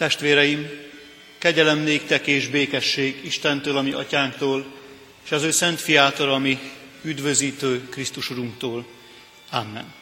[0.00, 0.70] Testvéreim,
[1.38, 4.66] kegyelem néktek és békesség Istentől, ami atyánktól,
[5.24, 6.58] és az ő szent fiától, ami
[7.02, 8.86] üdvözítő Krisztus Urunktól.
[9.50, 9.94] Amen.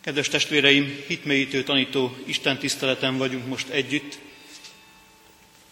[0.00, 4.18] Kedves testvéreim, hitmélyítő tanító Isten tiszteleten vagyunk most együtt.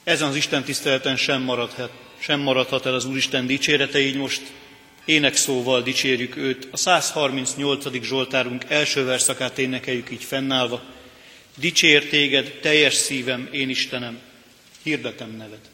[0.04, 4.42] Ezen az Isten tiszteleten sem maradhat, sem maradhat el az Úristen dicsérete, így most
[5.04, 6.68] énekszóval dicsérjük őt.
[6.70, 8.02] A 138.
[8.02, 10.98] Zsoltárunk első verszakát énekeljük így fennállva.
[11.60, 14.18] Dicsér téged, teljes szívem, én Istenem,
[14.82, 15.69] hirdetem neved.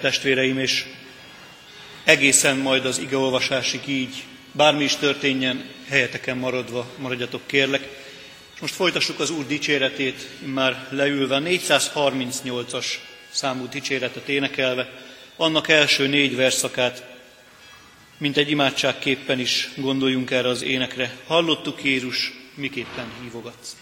[0.00, 0.84] Testvéreim, és
[2.04, 7.88] egészen majd az igeolvasásig így, bármi is történjen, helyeteken maradva, maradjatok kérlek.
[8.54, 12.86] És most folytassuk az Úr dicséretét, már leülve, 438-as
[13.30, 14.88] számú dicséretet énekelve,
[15.36, 17.04] annak első négy verszakát,
[18.18, 21.16] mint egy imádságképpen is gondoljunk erre az énekre.
[21.26, 23.76] Hallottuk Jézus, miképpen hívogatsz.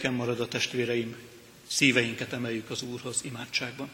[0.00, 1.16] Helyeteken marad a testvéreim,
[1.66, 3.90] szíveinket emeljük az Úrhoz imádságban.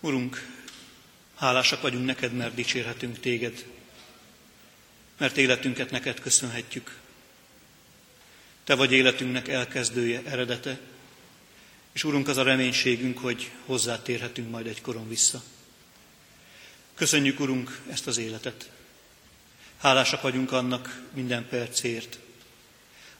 [0.00, 0.46] Urunk,
[1.34, 3.66] hálásak vagyunk neked, mert dicsérhetünk téged,
[5.16, 6.98] mert életünket neked köszönhetjük.
[8.64, 10.80] Te vagy életünknek elkezdője, eredete,
[11.92, 15.42] és Urunk, az a reménységünk, hogy hozzátérhetünk majd egy koron vissza.
[16.94, 18.77] Köszönjük, Urunk, ezt az életet.
[19.78, 22.18] Hálásak vagyunk annak minden percért.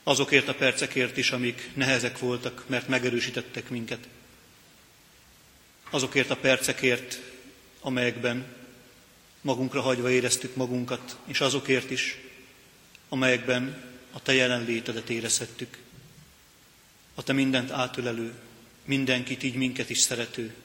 [0.03, 4.07] Azokért a percekért is, amik nehezek voltak, mert megerősítettek minket.
[5.89, 7.19] Azokért a percekért,
[7.79, 8.45] amelyekben
[9.41, 12.17] magunkra hagyva éreztük magunkat, és azokért is,
[13.09, 15.77] amelyekben a Te jelenlétedet érezhettük.
[17.15, 18.33] A Te mindent átölelő,
[18.85, 20.55] mindenkit, így minket is szerető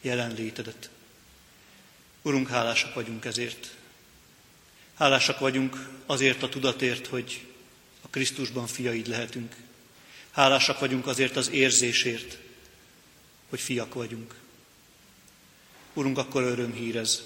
[0.00, 0.90] jelenlétedet.
[2.22, 3.74] Urunk, hálásak vagyunk ezért.
[5.02, 7.46] Hálásak vagyunk azért a tudatért, hogy
[8.02, 9.56] a Krisztusban fiaid lehetünk.
[10.30, 12.38] Hálásak vagyunk azért az érzésért,
[13.48, 14.34] hogy fiak vagyunk.
[15.92, 17.22] Urunk, akkor örömhír ez.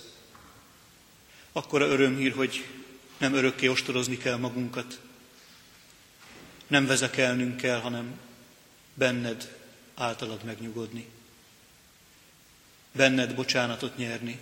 [1.53, 2.67] Akkor örömhír, hogy
[3.19, 5.01] nem örökké ostorozni kell magunkat,
[6.67, 8.19] nem vezekelnünk kell, hanem
[8.95, 9.57] benned
[9.95, 11.09] általad megnyugodni.
[12.93, 14.39] Benned bocsánatot nyerni,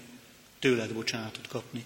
[0.58, 1.84] tőled bocsánatot kapni.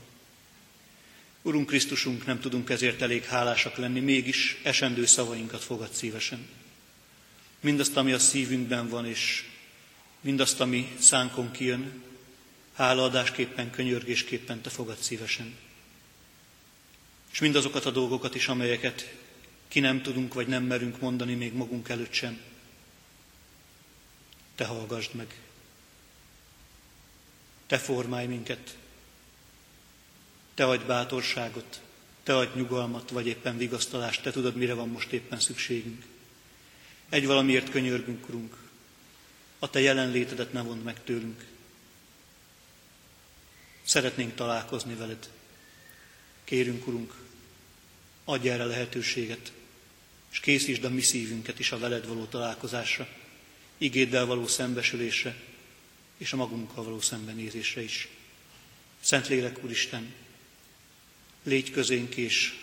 [1.43, 6.49] Urunk Krisztusunk, nem tudunk ezért elég hálásak lenni, mégis esendő szavainkat fogad szívesen.
[7.61, 9.45] Mindazt, ami a szívünkben van, és
[10.21, 12.03] mindazt, ami szánkon kijön,
[12.75, 15.57] hálaadásképpen, könyörgésképpen te fogad szívesen.
[17.33, 19.15] És mindazokat a dolgokat is, amelyeket
[19.69, 22.41] ki nem tudunk, vagy nem merünk mondani még magunk előtt sem.
[24.55, 25.35] Te hallgassd meg.
[27.67, 28.77] Te formálj minket.
[30.59, 31.81] Te adj bátorságot,
[32.23, 34.23] Te adj nyugalmat, vagy éppen vigasztalást.
[34.23, 36.05] Te tudod, mire van most éppen szükségünk.
[37.09, 38.57] Egy valamiért könyörgünk, Urunk.
[39.59, 41.45] A Te jelenlétedet ne vond meg tőlünk.
[43.83, 45.31] Szeretnénk találkozni veled.
[46.45, 47.15] Kérünk, Urunk,
[48.25, 49.53] adj erre lehetőséget,
[50.31, 53.09] és készítsd a mi szívünket is a veled való találkozásra,
[53.77, 55.37] igéddel való szembesülésre,
[56.17, 58.09] és a magunkkal való szembenézésre is.
[59.01, 60.27] Szentlélek Úristen,
[61.43, 62.55] légy közénk és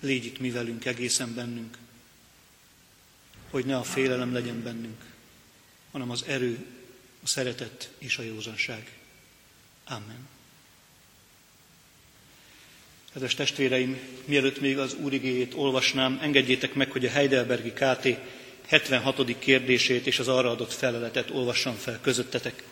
[0.00, 1.76] légy itt mi velünk, egészen bennünk,
[3.50, 5.04] hogy ne a félelem legyen bennünk,
[5.90, 6.66] hanem az erő,
[7.22, 8.92] a szeretet és a józanság.
[9.84, 10.28] Amen.
[13.12, 18.08] Kedves testvéreim, mielőtt még az Úr igéjét olvasnám, engedjétek meg, hogy a Heidelbergi KT
[18.66, 19.38] 76.
[19.38, 22.62] kérdését és az arra adott feleletet olvassam fel közöttetek.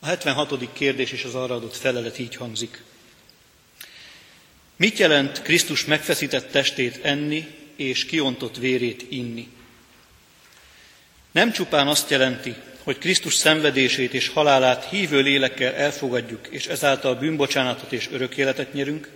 [0.00, 0.72] A 76.
[0.72, 2.82] kérdés és az arra adott felelet így hangzik.
[4.76, 9.48] Mit jelent Krisztus megfeszített testét enni és kiontott vérét inni?
[11.30, 17.92] Nem csupán azt jelenti, hogy Krisztus szenvedését és halálát hívő lélekkel elfogadjuk, és ezáltal bűnbocsánatot
[17.92, 19.10] és örök életet nyerünk,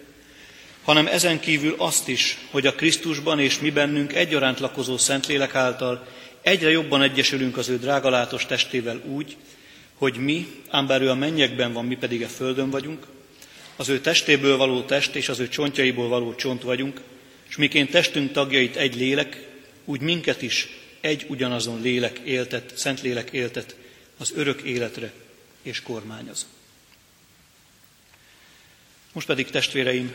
[0.82, 6.06] hanem ezen kívül azt is, hogy a Krisztusban és mi bennünk egyaránt lakozó Szentlélek által
[6.42, 9.36] egyre jobban egyesülünk az ő drágalátos testével úgy,
[10.02, 13.06] hogy mi, ám bár ő a mennyekben van, mi pedig a földön vagyunk,
[13.76, 17.00] az ő testéből való test és az ő csontjaiból való csont vagyunk,
[17.48, 19.48] és miként testünk tagjait egy lélek,
[19.84, 20.68] úgy minket is
[21.00, 23.76] egy ugyanazon lélek éltet, szent lélek éltet
[24.18, 25.12] az örök életre
[25.62, 26.46] és kormányoz.
[29.12, 30.14] Most pedig testvéreim,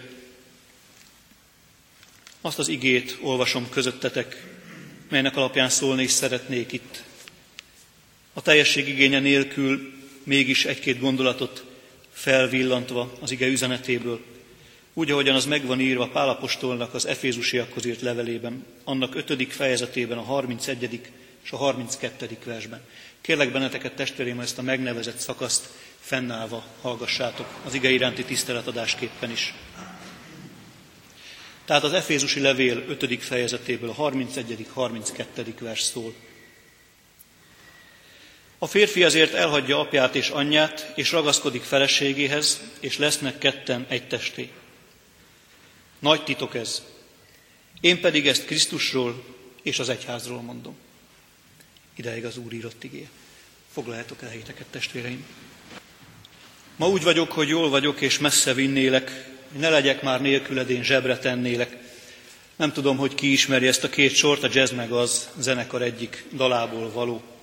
[2.41, 4.43] azt az igét olvasom közöttetek,
[5.09, 7.03] melynek alapján szólni is szeretnék itt.
[8.37, 11.63] A teljesség igénye nélkül mégis egy-két gondolatot
[12.11, 14.21] felvillantva az ige üzenetéből,
[14.93, 21.01] úgy, ahogyan az megvan írva Pálapostolnak az Efézusiakhoz írt levelében, annak ötödik fejezetében, a 31.
[21.43, 22.37] és a 32.
[22.43, 22.81] versben.
[23.21, 29.53] Kérlek benneteket, testvéreim, ezt a megnevezett szakaszt fennállva hallgassátok az ige iránti tiszteletadásképpen is.
[31.65, 33.23] Tehát az Efézusi levél 5.
[33.23, 34.65] fejezetéből a 31.
[34.73, 35.55] 32.
[35.59, 36.13] vers szól.
[38.57, 44.49] A férfi azért elhagyja apját és anyját, és ragaszkodik feleségéhez, és lesznek ketten egy testé.
[45.99, 46.83] Nagy titok ez.
[47.81, 49.23] Én pedig ezt Krisztusról
[49.61, 50.75] és az egyházról mondom.
[51.95, 53.07] Ideig az Úr írott igé.
[53.73, 55.25] Foglaljátok el helyeteket, testvéreim.
[56.75, 61.17] Ma úgy vagyok, hogy jól vagyok, és messze vinnélek, ne legyek már nélküled, én zsebre
[61.17, 61.77] tennélek.
[62.55, 66.25] Nem tudom, hogy ki ismeri ezt a két sort, a jazz meg az zenekar egyik
[66.33, 67.36] dalából való.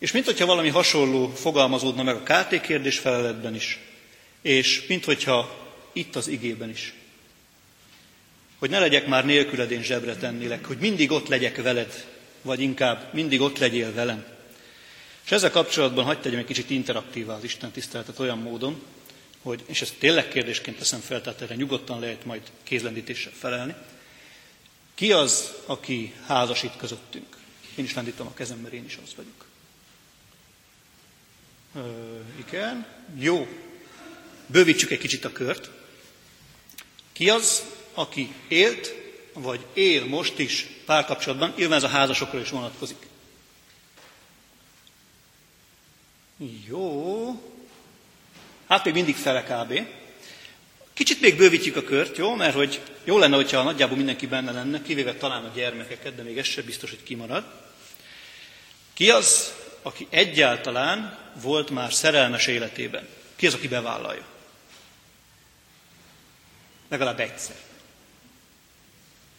[0.00, 3.78] És mint hogyha valami hasonló fogalmazódna meg a KT kérdés feleletben is,
[4.42, 6.94] és mint hogyha itt az igében is.
[8.58, 12.06] Hogy ne legyek már nélküled, én zsebre tennélek, hogy mindig ott legyek veled,
[12.42, 14.24] vagy inkább mindig ott legyél velem.
[15.24, 18.82] És ezzel kapcsolatban hagyd tegyem egy kicsit interaktívá az Isten tiszteletet olyan módon,
[19.42, 23.74] hogy, és ezt tényleg kérdésként teszem fel, tehát erre nyugodtan lehet majd kézlendítéssel felelni.
[24.94, 27.36] Ki az, aki házasít közöttünk?
[27.74, 29.49] Én is lendítom a kezem, mert én is az vagyok.
[31.74, 31.80] Ö,
[32.46, 32.86] igen,
[33.18, 33.46] jó.
[34.46, 35.70] Bővítsük egy kicsit a kört.
[37.12, 37.62] Ki az,
[37.94, 38.94] aki élt,
[39.32, 43.06] vagy él most is párkapcsolatban, nyilván ez a házasokra is vonatkozik.
[46.66, 47.34] Jó.
[48.68, 49.86] Hát még mindig fele kb.
[50.92, 52.34] Kicsit még bővítjük a kört, jó?
[52.34, 56.38] Mert hogy jó lenne, hogyha nagyjából mindenki benne lenne, kivéve talán a gyermekeket, de még
[56.38, 57.44] ez sem biztos, hogy kimarad.
[58.92, 63.08] Ki az, aki egyáltalán volt már szerelmes életében?
[63.36, 64.24] Ki az, aki bevállalja?
[66.88, 67.56] Legalább egyszer.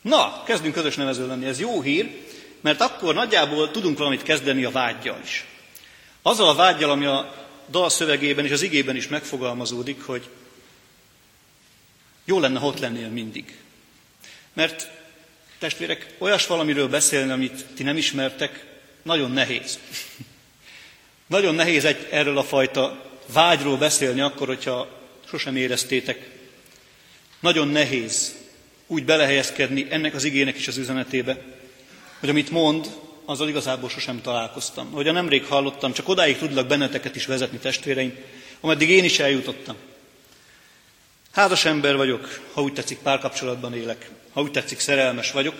[0.02, 1.46] Na, kezdünk közös nevező lenni.
[1.46, 2.10] Ez jó hír,
[2.62, 5.46] mert akkor nagyjából tudunk valamit kezdeni a vágyjal is.
[6.22, 10.30] Azzal a vágyjal, ami a dal szövegében és az igében is megfogalmazódik, hogy
[12.26, 13.58] jó lenne, ha ott lennél mindig.
[14.54, 14.90] Mert
[15.60, 18.66] testvérek, olyas valamiről beszélni, amit ti nem ismertek,
[19.02, 19.80] nagyon nehéz.
[21.32, 24.88] Nagyon nehéz egy, erről a fajta vágyról beszélni akkor, hogyha
[25.26, 26.30] sosem éreztétek.
[27.40, 28.36] Nagyon nehéz
[28.88, 31.42] úgy belehelyezkedni ennek az igének is az üzenetébe,
[32.20, 32.86] hogy amit mond,
[33.26, 34.90] azzal igazából sosem találkoztam.
[34.92, 38.16] Ahogy nemrég hallottam, csak odáig tudlak benneteket is vezetni testvéreim,
[38.60, 39.76] ameddig én is eljutottam.
[41.32, 45.56] Házas ember vagyok, ha úgy tetszik, párkapcsolatban élek, ha úgy tetszik, szerelmes vagyok,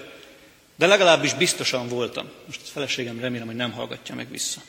[0.76, 2.30] de legalábbis biztosan voltam.
[2.46, 4.62] Most a feleségem remélem, hogy nem hallgatja meg vissza.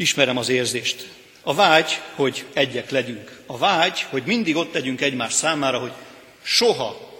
[0.00, 1.08] Ismerem az érzést.
[1.42, 3.42] A vágy, hogy egyek legyünk.
[3.46, 5.92] A vágy, hogy mindig ott legyünk egymás számára, hogy
[6.42, 7.18] soha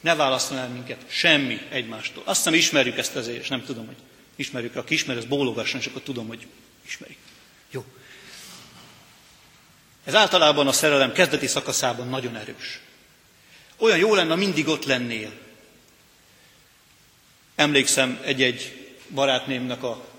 [0.00, 2.22] ne válaszol el minket semmi egymástól.
[2.26, 3.96] Azt hiszem ismerjük ezt azért, és nem tudom, hogy
[4.36, 4.76] ismerjük.
[4.76, 6.46] Aki ismer, ez bólogasson, és akkor tudom, hogy
[6.86, 7.18] ismerik.
[7.70, 7.84] Jó.
[10.04, 12.80] Ez általában a szerelem kezdeti szakaszában nagyon erős.
[13.76, 15.32] Olyan jó lenne, mindig ott lennél.
[17.54, 20.09] Emlékszem egy-egy barátnémnek a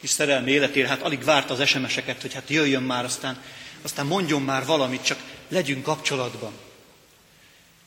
[0.00, 3.42] kis szerelmi életére, hát alig várta az SMS-eket, hogy hát jöjjön már, aztán,
[3.82, 6.52] aztán mondjon már valamit, csak legyünk kapcsolatban.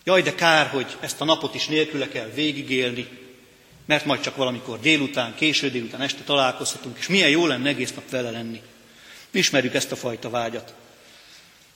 [0.03, 3.07] Jaj, de kár, hogy ezt a napot is nélküle kell végigélni,
[3.85, 8.09] mert majd csak valamikor délután, késő délután, este találkozhatunk, és milyen jó lenne egész nap
[8.09, 8.61] vele lenni.
[9.31, 10.73] Ismerjük ezt a fajta vágyat.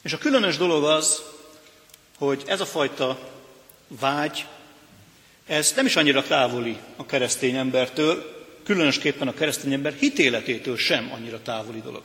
[0.01, 1.21] És a különös dolog az,
[2.17, 3.19] hogy ez a fajta
[3.87, 4.45] vágy,
[5.47, 8.36] ez nem is annyira távoli a keresztény embertől,
[8.67, 12.03] különösképpen a keresztény ember hitéletétől sem annyira távoli dolog.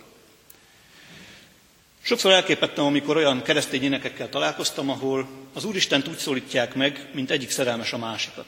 [2.03, 7.51] Sokszor elképettem, amikor olyan keresztény énekekkel találkoztam, ahol az Úristent úgy szólítják meg, mint egyik
[7.51, 8.47] szerelmes a másikat.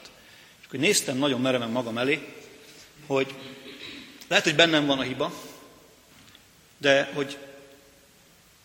[0.59, 2.27] És akkor néztem nagyon mereven magam elé,
[3.07, 3.33] hogy
[4.27, 5.33] lehet, hogy bennem van a hiba,
[6.77, 7.37] de hogy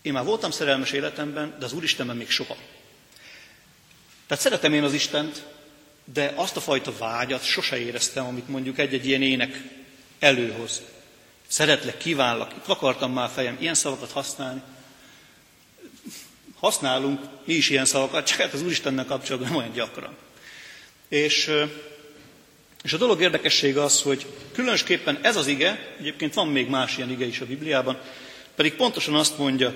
[0.02, 2.56] én már voltam szerelmes életemben, de az Úristenben még soha.
[4.26, 5.44] Tehát szeretem én az Istent,
[6.12, 9.62] de azt a fajta vágyat sose éreztem, amit mondjuk egy-egy ilyen ének
[10.18, 10.82] előhoz.
[11.46, 14.62] Szeretlek, kívánlak, itt akartam már fejem ilyen szavakat használni,
[16.60, 20.16] Használunk mi is ilyen szavakat, csak hát az Úristennel kapcsolatban nem olyan gyakran.
[21.08, 21.50] És,
[22.82, 27.10] és a dolog érdekessége az, hogy különösképpen ez az ige, egyébként van még más ilyen
[27.10, 27.98] ige is a Bibliában,
[28.54, 29.74] pedig pontosan azt mondja,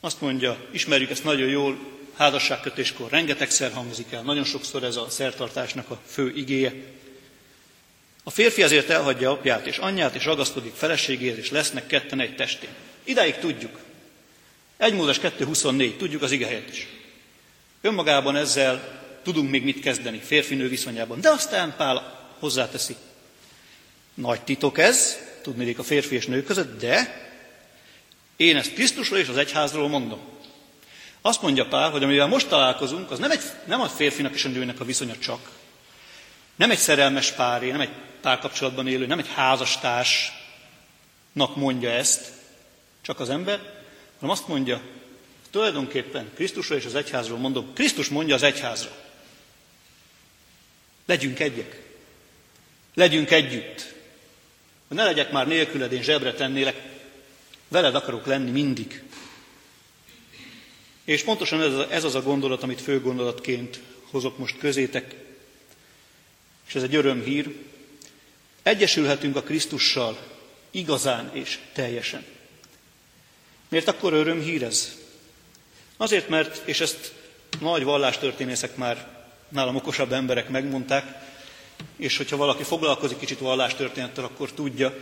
[0.00, 1.78] azt mondja, ismerjük ezt nagyon jól,
[2.20, 6.72] házasságkötéskor rengetegszer hangzik el, nagyon sokszor ez a szertartásnak a fő igéje.
[8.24, 12.70] A férfi azért elhagyja apját és anyját, és ragaszkodik feleségéhez, és lesznek ketten egy testén.
[13.04, 13.78] Idáig tudjuk.
[14.76, 16.88] 1 Mózes 2.24, tudjuk az ige is.
[17.80, 21.20] Önmagában ezzel tudunk még mit kezdeni, férfinő viszonyában.
[21.20, 22.96] De aztán Pál hozzáteszi,
[24.14, 27.28] nagy titok ez, tudnék a férfi és nő között, de
[28.36, 30.38] én ezt Krisztusról és az egyházról mondom.
[31.22, 34.48] Azt mondja Pál, hogy amivel most találkozunk, az nem, egy, nem a férfinak és a
[34.48, 35.50] nőnek a viszonya csak.
[36.56, 42.32] Nem egy szerelmes páré, nem egy párkapcsolatban élő, nem egy házastársnak mondja ezt,
[43.02, 43.60] csak az ember,
[44.18, 44.80] hanem azt mondja,
[45.50, 48.90] tulajdonképpen Krisztusról és az egyházról mondom, Krisztus mondja az egyházra.
[51.06, 51.82] Legyünk egyek.
[52.94, 53.94] Legyünk együtt.
[54.88, 56.82] Ne legyek már nélküled, én zsebre tennélek,
[57.68, 59.02] veled akarok lenni mindig.
[61.10, 65.14] És pontosan ez, ez az a gondolat, amit főgondolatként hozok most közétek,
[66.66, 67.54] és ez egy örömhír.
[68.62, 70.18] Egyesülhetünk a Krisztussal
[70.70, 72.24] igazán és teljesen.
[73.68, 74.98] Miért akkor örömhír ez?
[75.96, 77.12] Azért, mert, és ezt
[77.60, 81.32] nagy vallástörténészek már nálam okosabb emberek megmondták,
[81.96, 84.98] és hogyha valaki foglalkozik kicsit vallástörténettel, akkor tudja,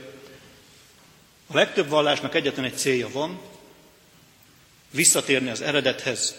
[1.46, 3.40] a legtöbb vallásnak egyetlen egy célja van,
[4.90, 6.36] visszatérni az eredethez,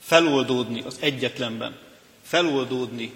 [0.00, 1.78] feloldódni az egyetlenben,
[2.22, 3.12] feloldódni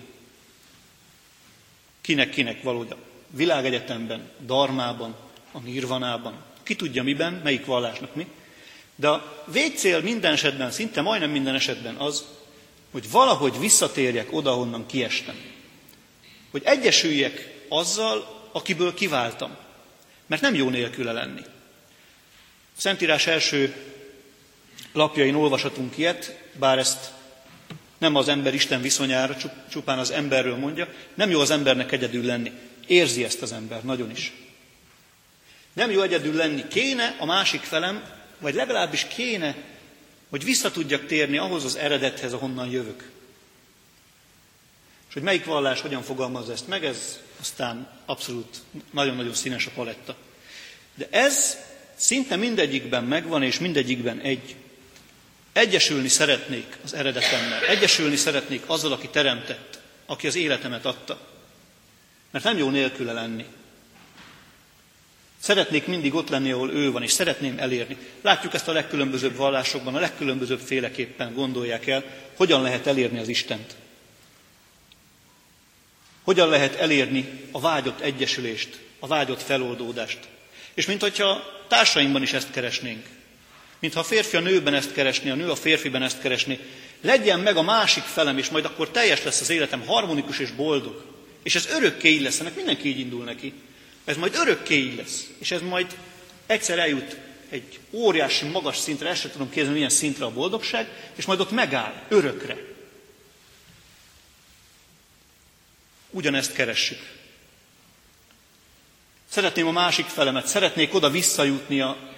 [2.00, 2.98] kinek-kinek valójában.
[3.30, 5.16] Világegyetemben, darmában,
[5.52, 8.26] a nirvanában, ki tudja miben, melyik vallásnak mi.
[8.94, 12.24] De a végcél minden esetben, szinte majdnem minden esetben az,
[12.90, 15.36] hogy valahogy visszatérjek oda, honnan kiestem.
[16.50, 19.56] Hogy egyesüljek azzal, akiből kiváltam.
[20.26, 21.40] Mert nem jó nélküle lenni.
[22.76, 23.74] A Szentírás első
[24.94, 27.12] lapjain olvashatunk ilyet, bár ezt
[27.98, 29.36] nem az ember-Isten viszonyára,
[29.70, 32.52] csupán az emberről mondja, nem jó az embernek egyedül lenni.
[32.86, 34.32] Érzi ezt az ember nagyon is.
[35.72, 36.68] Nem jó egyedül lenni.
[36.68, 38.04] Kéne a másik felem,
[38.38, 39.56] vagy legalábbis kéne,
[40.30, 43.10] hogy vissza tudjak térni ahhoz az eredethez, ahonnan jövök.
[45.08, 50.16] És hogy melyik vallás hogyan fogalmaz ezt meg, ez aztán abszolút nagyon-nagyon színes a paletta.
[50.94, 51.56] De ez
[51.94, 54.56] szinte mindegyikben megvan, és mindegyikben egy.
[55.54, 61.20] Egyesülni szeretnék az eredetemmel, egyesülni szeretnék azzal, aki teremtett, aki az életemet adta.
[62.30, 63.44] Mert nem jó nélküle lenni.
[65.40, 67.96] Szeretnék mindig ott lenni, ahol ő van, és szeretném elérni.
[68.22, 72.04] Látjuk ezt a legkülönbözőbb vallásokban, a legkülönbözőbb féleképpen gondolják el,
[72.36, 73.74] hogyan lehet elérni az Istent.
[76.22, 80.18] Hogyan lehet elérni a vágyott egyesülést, a vágyott feloldódást.
[80.74, 83.06] És mint hogyha társainkban is ezt keresnénk.
[83.84, 86.58] Mintha a férfi a nőben ezt keresné, a nő a férfiben ezt keresné.
[87.00, 91.04] Legyen meg a másik felem, és majd akkor teljes lesz az életem, harmonikus és boldog.
[91.42, 93.52] És ez örökké így lesz, ennek mindenki így indul neki.
[94.04, 95.26] Ez majd örökké így lesz.
[95.38, 95.96] És ez majd
[96.46, 97.16] egyszer eljut
[97.48, 101.50] egy óriási magas szintre, ezt sem tudom képzelni, milyen szintre a boldogság, és majd ott
[101.50, 102.56] megáll, örökre.
[106.10, 107.12] Ugyanezt keressük.
[109.28, 112.12] Szeretném a másik felemet, szeretnék oda visszajutni a,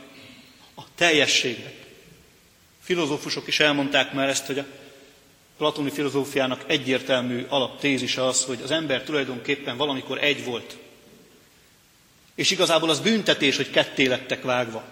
[0.97, 1.73] a teljességbe.
[2.83, 4.67] Filozófusok is elmondták már ezt, hogy a
[5.57, 10.77] platoni filozófiának egyértelmű alaptézise az, hogy az ember tulajdonképpen valamikor egy volt.
[12.35, 14.85] És igazából az büntetés, hogy ketté lettek vágva.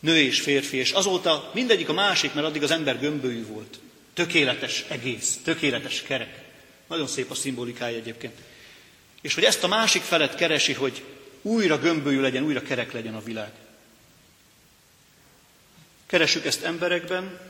[0.00, 3.78] Nő és férfi, és azóta mindegyik a másik, mert addig az ember gömbölyű volt.
[4.14, 6.42] Tökéletes egész, tökéletes kerek.
[6.88, 8.38] Nagyon szép a szimbolikája egyébként.
[9.20, 11.02] És hogy ezt a másik felet keresi, hogy
[11.42, 13.50] újra gömbölyű legyen, újra kerek legyen a világ.
[16.14, 17.40] Keressük ezt emberekben,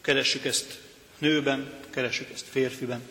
[0.00, 0.78] keressük ezt
[1.18, 3.02] nőben, keressük ezt férfiben.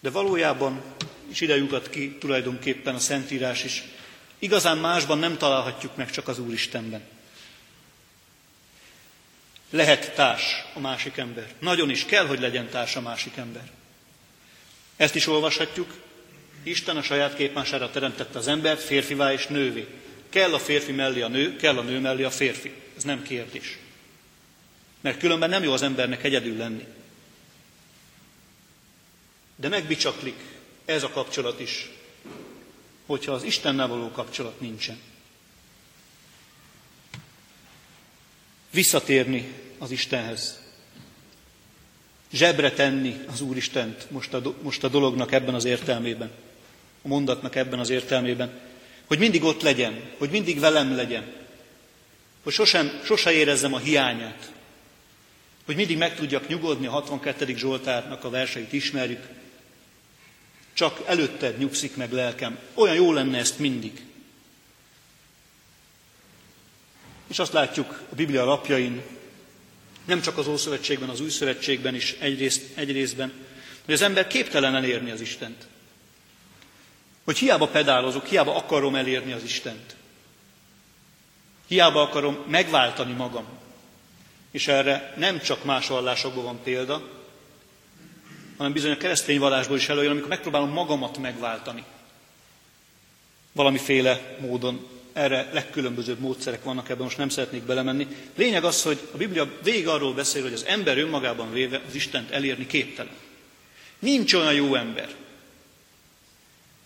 [0.00, 0.82] De valójában,
[1.28, 3.82] és ide lyukat ki tulajdonképpen a Szentírás is,
[4.38, 7.02] igazán másban nem találhatjuk meg, csak az Úristenben.
[9.70, 11.52] Lehet társ a másik ember.
[11.58, 13.70] Nagyon is kell, hogy legyen társ a másik ember.
[14.96, 15.94] Ezt is olvashatjuk.
[16.62, 19.86] Isten a saját képmására teremtette az embert férfivá és nővé.
[20.28, 22.72] Kell a férfi mellé a nő, kell a nő mellé a férfi.
[22.96, 23.78] Ez nem kérdés.
[25.00, 26.86] Mert különben nem jó az embernek egyedül lenni.
[29.56, 30.38] De megbicsaklik
[30.84, 31.90] ez a kapcsolat is,
[33.06, 34.98] hogyha az Istennel való kapcsolat nincsen.
[38.70, 40.60] Visszatérni az Istenhez.
[42.32, 46.30] Zsebre tenni az Úristent most a, most a dolognak ebben az értelmében.
[47.02, 48.60] A mondatnak ebben az értelmében.
[49.06, 51.32] Hogy mindig ott legyen, hogy mindig velem legyen.
[52.42, 54.52] Hogy sosem, sose érezzem a hiányát.
[55.64, 57.56] Hogy mindig meg tudjak nyugodni, a 62.
[57.56, 59.26] Zsoltárnak a verseit ismerjük.
[60.72, 62.58] Csak előtted nyugszik meg lelkem.
[62.74, 64.04] Olyan jó lenne ezt mindig.
[67.26, 69.02] És azt látjuk a Biblia lapjain,
[70.04, 73.32] nem csak az Ószövetségben, az Új Szövetségben is egyrészt, egyrésztben,
[73.84, 75.66] hogy az ember képtelen elérni az Istent.
[77.26, 79.96] Hogy hiába pedálozok, hiába akarom elérni az Istent.
[81.66, 83.44] Hiába akarom megváltani magam.
[84.50, 87.02] És erre nem csak más vallásokban van példa,
[88.56, 91.84] hanem bizony a keresztény vallásból is előjön, amikor megpróbálom magamat megváltani.
[93.52, 98.06] Valamiféle módon erre legkülönbözőbb módszerek vannak, ebben most nem szeretnék belemenni.
[98.36, 102.30] Lényeg az, hogy a Biblia végig arról beszél, hogy az ember önmagában véve az Istent
[102.30, 103.12] elérni képtelen.
[103.98, 105.25] Nincs olyan jó ember.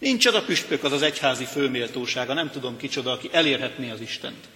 [0.00, 4.48] Nincs az a püspök, az az egyházi főméltósága, nem tudom kicsoda, aki elérhetné az Istent.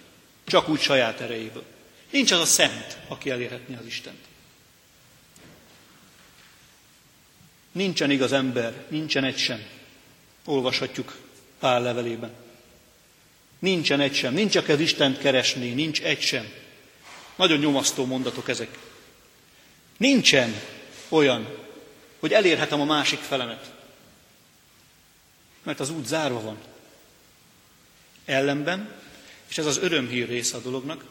[0.45, 1.63] Csak úgy saját erejéből.
[2.09, 4.19] Nincs az a szent, aki elérhetné az Istent.
[7.71, 9.65] Nincsen igaz ember, nincsen egy sem.
[10.45, 11.17] Olvashatjuk
[11.59, 12.31] Pál levelében.
[13.59, 16.51] Nincsen egy sem, nincs aki az Istent keresni, nincs egy sem.
[17.35, 18.77] Nagyon nyomasztó mondatok ezek.
[19.97, 20.61] Nincsen
[21.09, 21.47] olyan,
[22.19, 23.74] hogy elérhetem a másik felemet.
[25.65, 26.57] Mert az út zárva van.
[28.25, 28.91] Ellenben,
[29.47, 31.05] és ez az örömhír része a dolognak,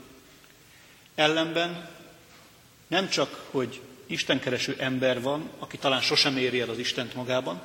[1.15, 1.89] ellenben
[2.87, 7.63] nem csak, hogy istenkereső ember van, aki talán sosem éri el az Istent magában,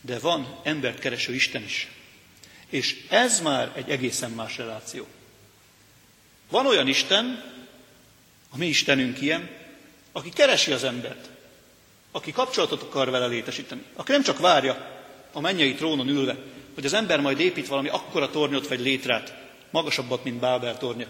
[0.00, 1.88] de van embert kereső Isten is.
[2.68, 5.06] És ez már egy egészen más reláció.
[6.50, 7.44] Van olyan Isten,
[8.50, 9.50] a mi Istenünk ilyen,
[10.12, 11.28] aki keresi az embert,
[12.10, 14.99] aki kapcsolatot akar vele létesíteni, aki nem csak várja
[15.32, 16.36] a mennyei trónon ülve,
[16.74, 19.34] hogy az ember majd épít valami akkora tornyot vagy létrát,
[19.70, 21.06] magasabbat, mint Bábel tornya,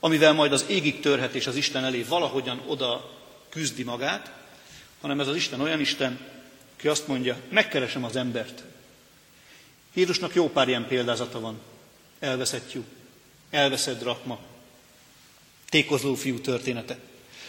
[0.00, 3.10] amivel majd az égig törhet és az Isten elé valahogyan oda
[3.48, 4.32] küzdi magát,
[5.00, 6.18] hanem ez az Isten olyan Isten,
[6.76, 8.62] aki azt mondja, megkeresem az embert.
[9.94, 11.60] Jézusnak jó pár ilyen példázata van.
[12.18, 12.84] Elveszett tyú,
[13.50, 14.38] elveszett drakma,
[15.68, 16.98] tékozló fiú története.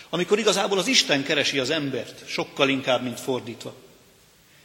[0.09, 3.75] Amikor igazából az Isten keresi az embert, sokkal inkább, mint fordítva.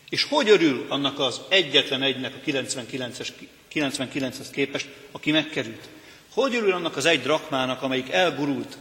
[0.08, 3.28] És hogy örül annak az egyetlen egynek a 99-es,
[3.72, 5.88] 99-hez képest, aki megkerült?
[6.32, 8.78] Hogy örül annak az egy drakmának, amelyik elgurult,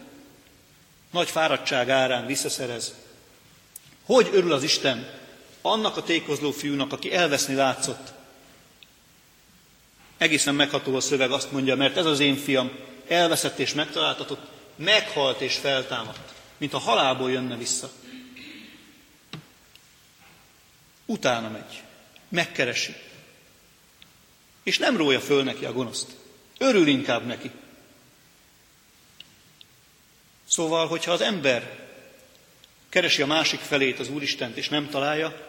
[1.12, 2.94] nagy fáradtság árán visszaszerez?
[4.06, 5.10] Hogy örül az Isten
[5.62, 8.14] annak a tékozló fiúnak, aki elveszni látszott?
[10.18, 12.72] Egészen megható a szöveg, azt mondja, mert ez az én fiam
[13.08, 17.90] elveszett és megtaláltatott, meghalt és feltámadt, mint a halálból jönne vissza.
[21.06, 21.84] Utána megy,
[22.30, 22.96] megkeresi,
[24.64, 26.16] és nem rója föl neki a gonoszt.
[26.58, 27.52] Örül inkább neki.
[30.48, 31.88] Szóval, hogyha az ember
[32.90, 35.48] keresi a másik felét, az Úristent, és nem találja,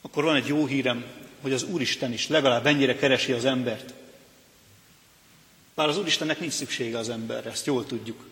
[0.00, 1.04] akkor van egy jó hírem,
[1.40, 3.94] hogy az Úristen is legalább ennyire keresi az embert.
[5.74, 8.26] Bár az Úristennek nincs szüksége az emberre, ezt jól tudjuk.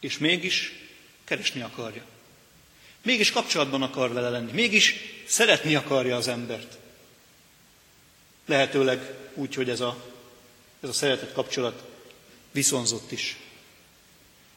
[0.00, 0.72] És mégis
[1.24, 2.02] keresni akarja.
[3.06, 4.52] Mégis kapcsolatban akar vele lenni.
[4.52, 4.94] Mégis
[5.26, 6.78] szeretni akarja az embert.
[8.46, 10.04] Lehetőleg úgy, hogy ez a,
[10.82, 11.82] ez a szeretet kapcsolat
[12.50, 13.36] viszonzott is.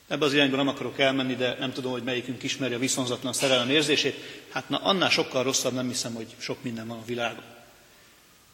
[0.08, 3.70] Ebbe az irányba nem akarok elmenni, de nem tudom, hogy melyikünk ismeri a viszonzatlan szerelem
[3.70, 4.44] érzését.
[4.50, 7.44] Hát na, annál sokkal rosszabb nem hiszem, hogy sok minden van a világon.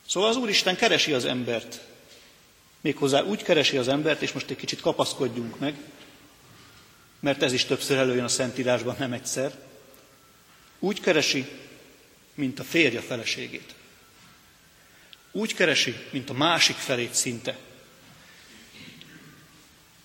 [0.07, 1.81] Szóval az Úristen keresi az embert.
[2.81, 5.75] Méghozzá úgy keresi az embert, és most egy kicsit kapaszkodjunk meg,
[7.19, 9.64] mert ez is többször előjön a Szentírásban, nem egyszer.
[10.79, 11.45] Úgy keresi,
[12.33, 13.73] mint a férje feleségét.
[15.31, 17.57] Úgy keresi, mint a másik felét szinte.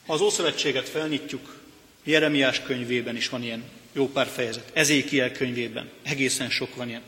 [0.07, 1.59] Ha az Ószövetséget felnyitjuk,
[2.05, 7.03] Jeremiás könyvében is van ilyen jó pár fejezet, Ezékiel könyvében egészen sok van ilyen.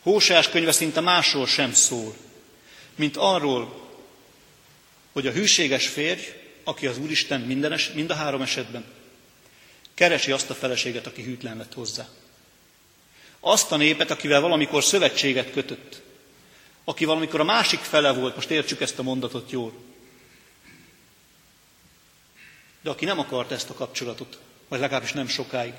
[0.00, 2.16] Hósás könyve szinte másról sem szól,
[2.94, 3.90] mint arról,
[5.12, 6.22] hogy a hűséges férj,
[6.64, 8.84] aki az Úristen minden es, mind a három esetben,
[9.94, 12.08] keresi azt a feleséget, aki hűtlen lett hozzá.
[13.40, 16.02] Azt a népet, akivel valamikor szövetséget kötött,
[16.84, 19.72] aki valamikor a másik fele volt, most értsük ezt a mondatot jól,
[22.82, 25.74] de aki nem akart ezt a kapcsolatot, vagy legalábbis nem sokáig.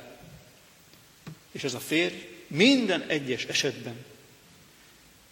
[1.51, 4.05] És ez a férj minden egyes esetben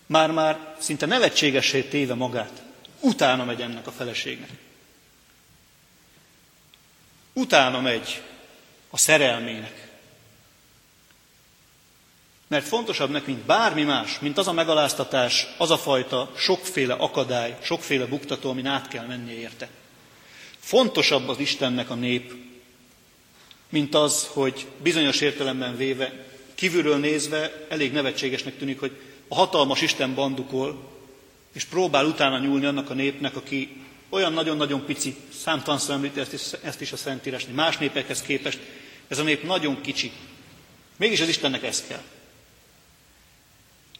[0.05, 2.61] már-már szinte nevetségesé téve magát,
[2.99, 4.49] utána megy ennek a feleségnek.
[7.33, 8.21] Utána megy
[8.89, 9.86] a szerelmének.
[12.47, 17.57] Mert fontosabb neki, mint bármi más, mint az a megaláztatás, az a fajta sokféle akadály,
[17.61, 19.69] sokféle buktató, amin át kell mennie érte.
[20.59, 22.33] Fontosabb az Istennek a nép,
[23.69, 28.91] mint az, hogy bizonyos értelemben véve, kívülről nézve elég nevetségesnek tűnik, hogy
[29.27, 30.95] a hatalmas Isten bandukol,
[31.53, 36.81] és próbál utána nyúlni annak a népnek, aki olyan nagyon-nagyon pici, számtalanszor említi ezt ezt
[36.81, 38.59] is a Szentírás, más népekhez képest,
[39.07, 40.11] ez a nép nagyon kicsi.
[40.97, 42.01] Mégis az Istennek ez kell.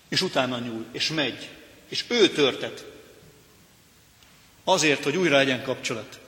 [0.07, 1.49] És utána nyúl, és megy,
[1.89, 2.85] és ő törtet.
[4.63, 6.19] Azért, hogy újra legyen kapcsolat.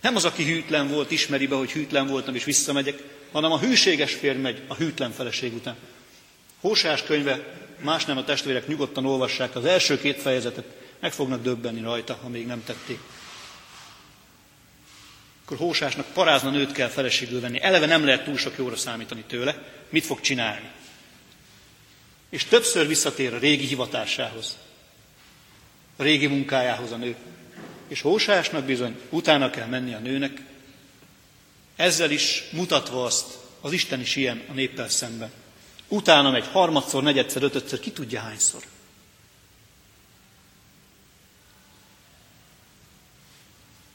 [0.00, 4.14] Nem az, aki hűtlen volt, ismeri be, hogy hűtlen voltam, és visszamegyek, hanem a hűséges
[4.14, 5.76] férj megy a hűtlen feleség után.
[6.60, 10.64] Hósás könyve, más nem a testvérek nyugodtan olvassák az első két fejezetet,
[11.00, 12.98] meg fognak döbbenni rajta, ha még nem tették.
[15.44, 17.62] Akkor Hósásnak parázna nőt kell feleségül venni.
[17.62, 19.62] Eleve nem lehet túl sok jóra számítani tőle.
[19.88, 20.70] Mit fog csinálni?
[22.30, 24.56] És többször visszatér a régi hivatásához,
[25.96, 27.16] a régi munkájához a nő.
[27.88, 30.42] És Hósásnak bizony utána kell menni a nőnek,
[31.76, 35.30] ezzel is mutatva azt, az Isten is ilyen a néppel szemben.
[35.88, 38.62] Utána megy harmadszor, negyedszer, ötödször, ki tudja hányszor.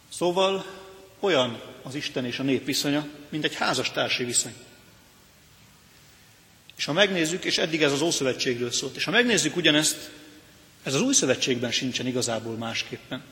[0.09, 0.65] Szóval
[1.19, 4.53] olyan az Isten és a nép viszonya, mint egy házastársi viszony.
[6.85, 10.11] És ha megnézzük, és eddig ez az Ószövetségről szólt, és ha megnézzük ugyanezt,
[10.83, 13.23] ez az Új Szövetségben sincsen igazából másképpen.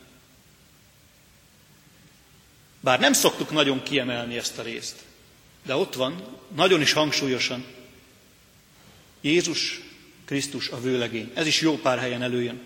[2.79, 4.95] Bár nem szoktuk nagyon kiemelni ezt a részt,
[5.65, 7.65] de ott van, nagyon is hangsúlyosan,
[9.21, 9.81] Jézus
[10.25, 11.31] Krisztus a vőlegény.
[11.33, 12.61] Ez is jó pár helyen előjön.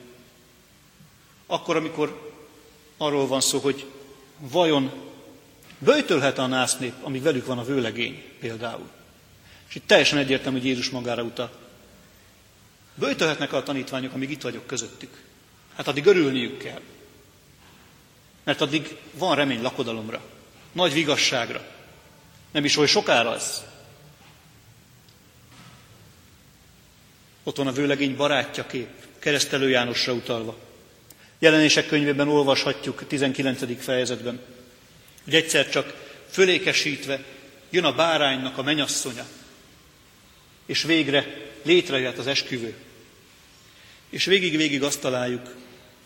[1.45, 2.33] Akkor, amikor
[2.97, 3.85] arról van szó, hogy
[4.37, 4.91] vajon
[5.79, 8.96] böjtölhet a násznép, amíg velük van a vőlegény például.
[9.69, 11.51] És itt teljesen egyértelmű, hogy Jézus magára utal.
[12.95, 15.21] Böjtölhetnek a tanítványok, amíg itt vagyok közöttük.
[15.75, 16.81] Hát addig örülniük kell.
[18.43, 20.21] Mert addig van remény lakodalomra,
[20.71, 21.65] nagy vigasságra.
[22.51, 23.63] Nem is oly sokára az.
[27.43, 30.57] Ott van a vőlegény barátja kép, keresztelő Jánosra utalva.
[31.39, 33.83] Jelenések könyvében olvashatjuk 19.
[33.83, 34.39] fejezetben,
[35.23, 37.23] hogy egyszer csak fölékesítve
[37.69, 39.25] jön a báránynak a menyasszonya,
[40.67, 41.25] és végre
[41.61, 42.75] létrejött az esküvő.
[44.09, 45.55] És végig-végig azt találjuk,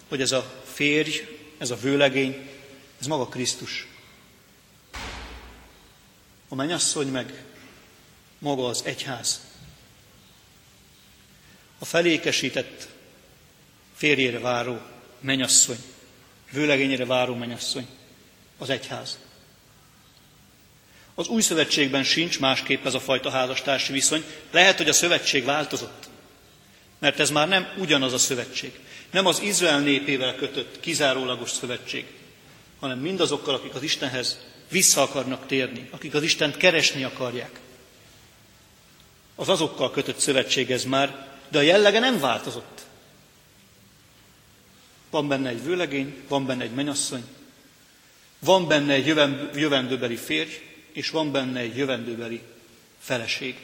[0.08, 1.22] hogy ez a férj,
[1.58, 2.50] ez a vőlegény,
[3.00, 3.88] ez maga Krisztus.
[6.48, 7.44] A menyasszony meg
[8.40, 9.42] maga az egyház.
[11.80, 12.88] A felékesített
[13.96, 14.82] férjére váró
[15.20, 15.84] menyasszony,
[16.52, 17.88] vőlegényére váró menyasszony,
[18.58, 19.20] az egyház.
[21.16, 24.24] Az új szövetségben sincs másképp ez a fajta házastársi viszony.
[24.52, 26.10] Lehet, hogy a szövetség változott,
[27.00, 28.80] mert ez már nem ugyanaz a szövetség.
[29.12, 32.06] Nem az Izrael népével kötött kizárólagos szövetség,
[32.80, 37.60] hanem mindazokkal, akik az Istenhez vissza akarnak térni, akik az Istent keresni akarják.
[39.36, 42.82] Az azokkal kötött szövetség ez már, de a jellege nem változott.
[45.10, 47.24] Van benne egy vőlegény, van benne egy menyasszony,
[48.40, 49.06] van benne egy
[49.54, 52.42] jövendőbeli férj, és van benne egy jövendőbeli
[53.00, 53.56] feleség.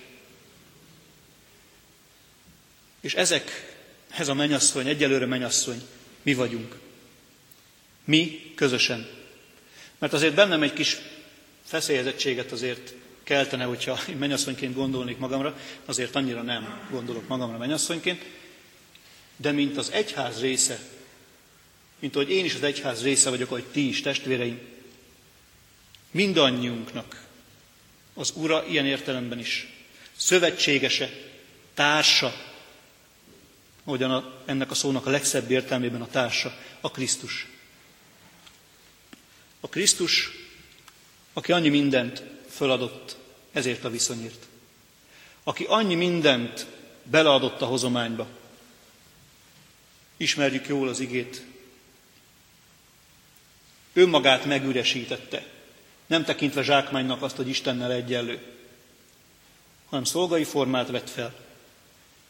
[2.99, 3.75] És ezek,
[4.09, 5.81] ez a menyasszony, egyelőre menyasszony,
[6.21, 6.75] mi vagyunk.
[8.03, 9.07] Mi közösen.
[9.97, 10.97] Mert azért bennem egy kis
[11.63, 18.21] feszélyezettséget azért keltene, hogyha én mennyasszonyként gondolnék magamra, azért annyira nem gondolok magamra mennyasszonyként,
[19.35, 20.79] de mint az egyház része,
[21.99, 24.59] mint ahogy én is az egyház része vagyok, ahogy ti is, testvéreim,
[26.17, 27.27] mindannyiunknak
[28.13, 29.73] az Ura ilyen értelemben is
[30.15, 31.10] szövetségese,
[31.73, 32.34] társa,
[33.84, 37.47] ahogyan a, ennek a szónak a legszebb értelmében a társa, a Krisztus.
[39.60, 40.30] A Krisztus,
[41.34, 43.17] aki annyi mindent föladott
[43.51, 44.45] ezért a viszonyért.
[45.43, 46.65] Aki annyi mindent
[47.03, 48.27] beleadott a hozományba.
[50.17, 51.45] Ismerjük jól az igét.
[53.93, 55.57] Önmagát megüresítette,
[56.08, 58.39] nem tekintve zsákmánynak azt, hogy Istennel egyenlő,
[59.89, 61.34] hanem szolgai formát vett fel,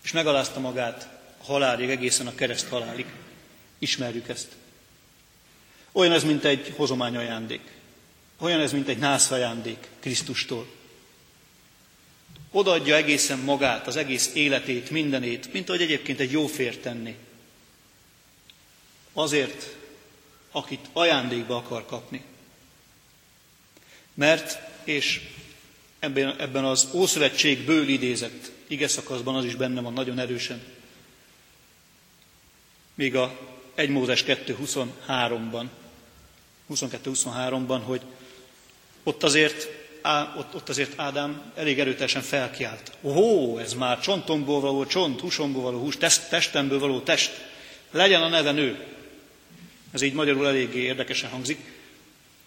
[0.03, 3.05] és megalázta magát a halálig, egészen a kereszt halálig.
[3.79, 4.47] Ismerjük ezt.
[5.91, 7.71] Olyan ez, mint egy hozomány ajándék.
[8.39, 10.67] Olyan ez, mint egy nászajándék Krisztustól.
[12.51, 17.15] Odaadja egészen magát, az egész életét, mindenét, mint ahogy egyébként egy jó fér tenni.
[19.13, 19.75] Azért,
[20.51, 22.23] akit ajándékba akar kapni.
[24.17, 25.21] Mert, és
[25.99, 30.61] ebben, az Ószövetség idézett ige szakaszban az is benne van nagyon erősen,
[32.95, 33.39] még a
[33.75, 35.65] 1 Mózes 2.23-ban,
[36.73, 38.01] 22-23-ban, hogy
[39.03, 39.69] ott azért,
[40.01, 42.91] á, ott, ott azért Ádám elég erőteljesen felkiált.
[43.01, 47.31] Ó, ez már csontomból való csont, húsomból való hús, test, testemből való test.
[47.91, 48.85] Legyen a neve nő.
[49.91, 51.59] Ez így magyarul eléggé érdekesen hangzik.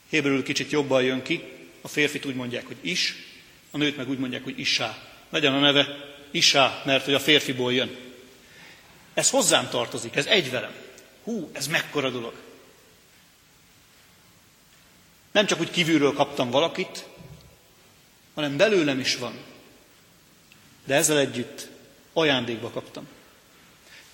[0.09, 1.60] Héberül kicsit jobban jön ki.
[1.81, 3.15] A férfit úgy mondják, hogy is,
[3.71, 4.99] a nőt meg úgy mondják, hogy isá.
[5.31, 5.87] Legyen a neve
[6.31, 7.97] isá, mert hogy a férfiból jön.
[9.15, 10.73] Ez hozzám tartozik, ez egy velem.
[11.25, 12.35] Hú, ez mekkora dolog.
[15.33, 17.05] Nem csak úgy kívülről kaptam valakit,
[18.35, 19.35] hanem belőlem is van.
[20.85, 21.69] De ezzel együtt
[22.13, 23.09] ajándékba kaptam.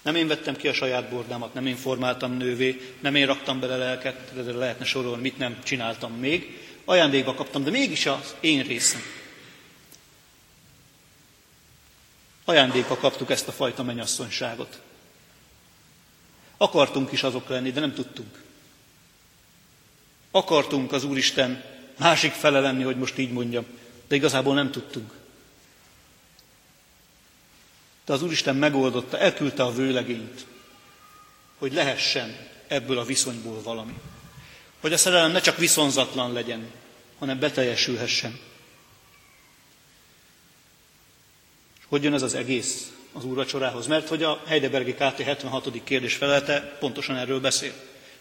[0.02, 3.76] Nem én vettem ki a saját bordámat, nem én formáltam nővé, nem én raktam bele
[3.76, 6.65] lelket, de lehetne sorolni, mit nem csináltam még.
[6.88, 9.00] Ajándékba kaptam, de mégis az én részem.
[12.44, 14.80] Ajándékba kaptuk ezt a fajta mennyasszonyságot.
[16.56, 18.42] Akartunk is azok lenni, de nem tudtunk.
[20.30, 21.64] Akartunk az Úristen
[21.98, 23.66] másik fele lenni, hogy most így mondjam,
[24.08, 25.12] de igazából nem tudtunk.
[28.04, 30.46] De az Úristen megoldotta, elküldte a vőlegényt,
[31.58, 33.94] hogy lehessen ebből a viszonyból valami.
[34.80, 36.70] Hogy a szerelem ne csak viszonzatlan legyen,
[37.18, 38.38] hanem beteljesülhessen.
[41.86, 43.86] Hogy jön ez az egész az úrvacsorához?
[43.86, 45.84] Mert hogy a Heidelbergi KT 76.
[45.84, 47.72] kérdés felelete pontosan erről beszél.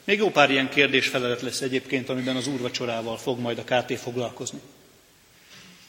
[0.03, 3.99] Még jó pár ilyen kérdés felelet lesz egyébként, amiben az úrvacsorával fog majd a KT
[3.99, 4.59] foglalkozni.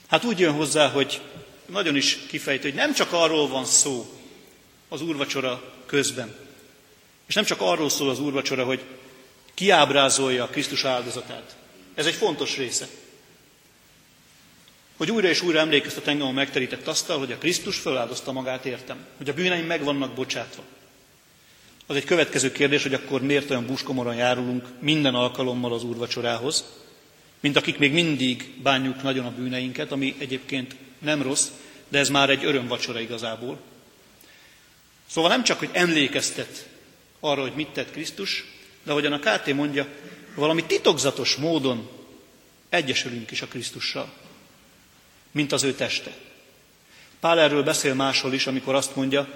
[0.06, 1.20] Hát úgy jön hozzá, hogy
[1.66, 4.06] nagyon is kifejtő, hogy nem csak arról van szó
[4.88, 6.34] az úrvacsora közben,
[7.26, 8.84] és nem csak arról szól az úrvacsora, hogy
[9.56, 11.56] kiábrázolja a Krisztus áldozatát.
[11.94, 12.88] Ez egy fontos része.
[14.96, 19.06] Hogy újra és újra emlékeztet engem a megterített asztal, hogy a Krisztus föláldozta magát értem,
[19.16, 20.62] hogy a bűneim meg vannak bocsátva.
[21.86, 26.64] Az egy következő kérdés, hogy akkor miért olyan buskomoran járulunk minden alkalommal az úrvacsorához,
[27.40, 31.48] mint akik még mindig bánjuk nagyon a bűneinket, ami egyébként nem rossz,
[31.88, 33.58] de ez már egy örömvacsora igazából.
[35.06, 36.68] Szóval nem csak, hogy emlékeztet
[37.20, 38.44] arra, hogy mit tett Krisztus,
[38.86, 39.86] de ahogyan a KT mondja,
[40.34, 41.88] valami titokzatos módon
[42.68, 44.12] egyesülünk is a Krisztussal,
[45.30, 46.16] mint az ő teste.
[47.20, 49.28] Pál erről beszél máshol is, amikor azt mondja,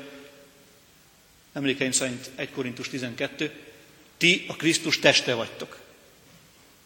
[1.53, 3.53] emlékeim szerint 1 Korintus 12,
[4.17, 5.79] ti a Krisztus teste vagytok.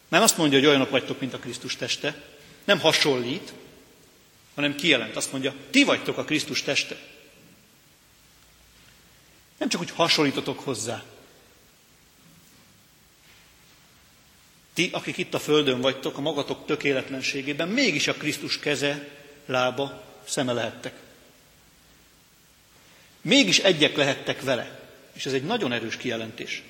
[0.09, 2.23] Nem azt mondja, hogy olyanok vagytok, mint a Krisztus teste,
[2.65, 3.53] nem hasonlít,
[4.55, 5.17] hanem kijelent.
[5.17, 6.97] Azt mondja, ti vagytok a Krisztus teste.
[9.59, 11.05] Nem csak úgy hasonlítotok hozzá.
[14.75, 19.09] Ti, akik itt a Földön vagytok, a magatok tökéletlenségében, mégis a Krisztus keze,
[19.47, 20.95] lába, szeme lehettek.
[23.21, 24.83] Mégis egyek lehettek vele.
[25.13, 26.63] És ez egy nagyon erős kijelentés.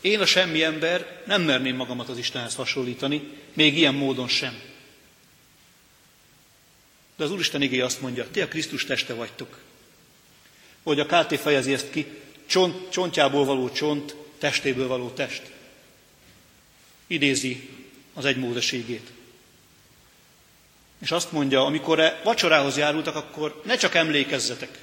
[0.00, 4.60] Én a semmi ember nem merném magamat az Istenhez hasonlítani, még ilyen módon sem.
[7.16, 9.58] De az Úristen igény azt mondja, ti a Krisztus teste vagytok.
[10.82, 12.06] Hogy a KT fejezi ezt ki,
[12.46, 15.42] csont, csontjából való csont, testéből való test.
[17.08, 17.68] Idézi
[18.14, 19.10] az egymódeségét.
[20.98, 24.78] És azt mondja, amikor e vacsorához járultak, akkor ne csak emlékezzetek,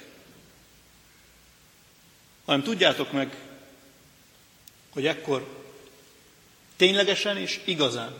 [2.44, 3.36] hanem tudjátok meg,
[4.90, 5.64] hogy ekkor
[6.76, 8.14] ténylegesen és igazán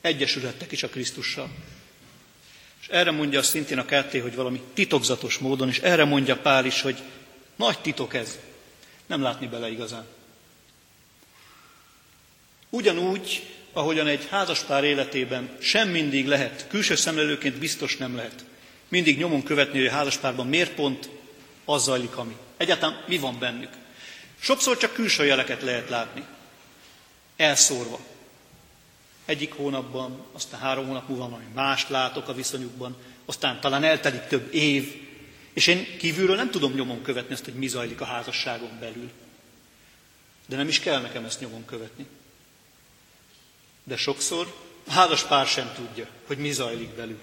[0.00, 1.50] egyesülettek is a Krisztussal.
[2.80, 6.80] És erre mondja szintén a KT, hogy valami titokzatos módon, és erre mondja Pál is,
[6.80, 7.02] hogy
[7.56, 8.38] nagy titok ez.
[9.06, 10.06] Nem látni bele igazán.
[12.70, 18.44] Ugyanúgy, ahogyan egy házaspár életében sem mindig lehet, külső szemlélőként biztos nem lehet,
[18.88, 21.08] mindig nyomon követni, hogy a házaspárban miért pont
[21.64, 22.36] az zajlik, ami.
[22.56, 23.70] Egyáltalán mi van bennük.
[24.40, 26.24] Sokszor csak külső jeleket lehet látni.
[27.36, 28.00] Elszórva.
[29.24, 34.54] Egyik hónapban, aztán három hónap múlva valami mást látok a viszonyukban, aztán talán eltelik több
[34.54, 35.06] év,
[35.52, 39.10] és én kívülről nem tudom nyomon követni ezt, hogy mi zajlik a házasságon belül.
[40.46, 42.06] De nem is kell nekem ezt nyomon követni.
[43.88, 44.54] De sokszor
[44.86, 47.18] a házas pár sem tudja, hogy mi zajlik belül.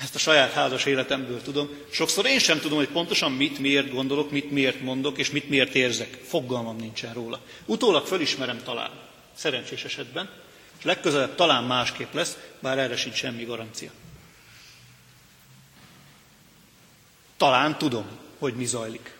[0.00, 1.70] Ezt a saját házas életemből tudom.
[1.90, 5.74] Sokszor én sem tudom, hogy pontosan mit, miért gondolok, mit, miért mondok, és mit, miért
[5.74, 6.18] érzek.
[6.22, 7.40] Fogalmam nincsen róla.
[7.64, 8.90] Utólag fölismerem talán,
[9.34, 10.30] szerencsés esetben,
[10.78, 13.90] és legközelebb talán másképp lesz, bár erre sincs semmi garancia.
[17.36, 18.06] Talán tudom,
[18.38, 19.16] hogy mi zajlik.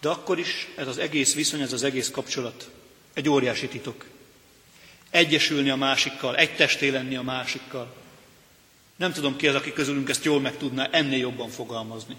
[0.00, 2.70] De akkor is ez az egész viszony, ez az egész kapcsolat
[3.20, 4.04] egy óriási titok.
[5.10, 7.94] Egyesülni a másikkal, egy testé lenni a másikkal,
[8.96, 12.16] nem tudom ki az, aki közülünk ezt jól meg tudná ennél jobban fogalmazni.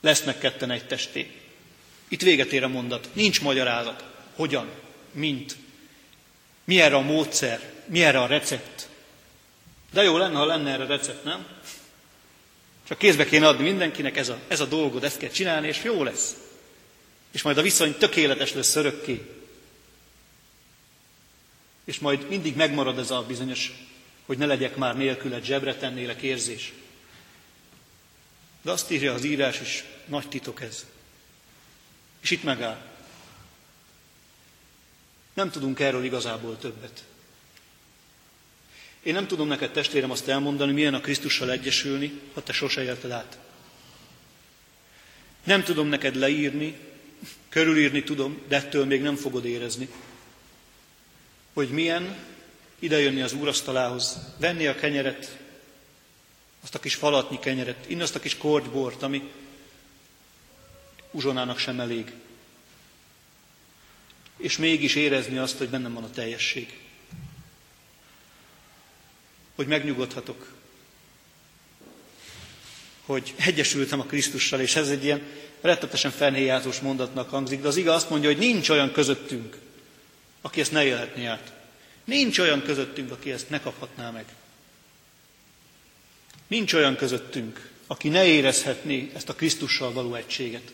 [0.00, 1.30] Lesznek ketten egy testé.
[2.08, 3.08] Itt véget ér a mondat.
[3.12, 4.04] Nincs magyarázat.
[4.34, 4.70] Hogyan?
[5.12, 5.56] Mint?
[6.64, 7.72] Mi erre a módszer?
[7.86, 8.88] Mi erre a recept?
[9.92, 11.46] De jó lenne, ha lenne erre recept, nem?
[12.88, 16.02] Csak kézbe kéne adni mindenkinek, ez a, ez a dolgod, ezt kell csinálni, és jó
[16.02, 16.36] lesz.
[17.34, 19.30] És majd a viszony tökéletes lesz örökké.
[21.84, 23.72] És majd mindig megmarad ez a bizonyos
[24.26, 26.72] hogy ne legyek már nélküled, zsebre tennélek érzés.
[28.62, 30.86] De azt írja az írás is, nagy titok ez.
[32.20, 32.80] És itt megáll.
[35.34, 37.04] Nem tudunk erről igazából többet.
[39.02, 43.10] Én nem tudom neked, testvérem, azt elmondani, milyen a Krisztussal egyesülni, ha te sose élted
[43.10, 43.38] át.
[45.44, 46.78] Nem tudom neked leírni,
[47.54, 49.88] körülírni tudom, de ettől még nem fogod érezni,
[51.52, 52.16] hogy milyen
[52.78, 55.38] idejönni az úrasztalához, venni a kenyeret,
[56.62, 59.30] azt a kis falatnyi kenyeret, inni azt a kis kortybort, ami
[61.10, 62.12] uzsonának sem elég.
[64.36, 66.78] És mégis érezni azt, hogy bennem van a teljesség.
[69.54, 70.52] Hogy megnyugodhatok.
[73.04, 75.22] Hogy egyesültem a Krisztussal, és ez egy ilyen
[75.64, 79.58] rettetesen fenhéjázós mondatnak hangzik, de az ige azt mondja, hogy nincs olyan közöttünk,
[80.40, 81.52] aki ezt ne élhetné át.
[82.04, 84.24] Nincs olyan közöttünk, aki ezt ne kaphatná meg.
[86.46, 90.72] Nincs olyan közöttünk, aki ne érezhetné ezt a Krisztussal való egységet.